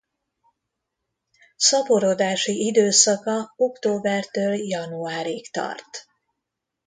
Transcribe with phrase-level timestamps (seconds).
[1.55, 6.05] Szaporodási időszaka októbertől januárig tart.